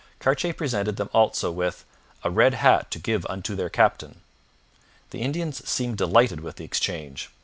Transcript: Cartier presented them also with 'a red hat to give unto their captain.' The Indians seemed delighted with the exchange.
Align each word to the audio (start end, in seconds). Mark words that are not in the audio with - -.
Cartier 0.17 0.51
presented 0.51 0.95
them 0.95 1.11
also 1.13 1.51
with 1.51 1.85
'a 2.23 2.31
red 2.31 2.55
hat 2.55 2.89
to 2.89 2.97
give 2.97 3.23
unto 3.27 3.55
their 3.55 3.69
captain.' 3.69 4.21
The 5.11 5.21
Indians 5.21 5.69
seemed 5.69 5.99
delighted 5.99 6.39
with 6.39 6.55
the 6.55 6.65
exchange. 6.65 7.29